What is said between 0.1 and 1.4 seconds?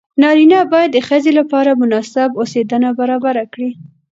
نارینه باید د ښځې